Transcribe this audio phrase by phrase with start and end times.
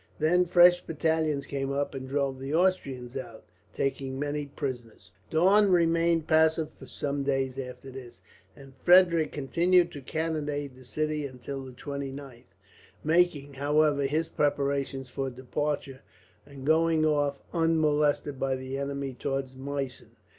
[0.17, 5.11] Then fresh battalions came up and drove the Austrians out, taking many prisoners.
[5.29, 8.21] Daun remained passive for some days after this,
[8.55, 12.45] and Frederick continued to cannonade the city until the 29th;
[13.03, 16.01] making, however, his preparations for departure,
[16.47, 20.15] and going off unmolested by the enemy towards Meissen.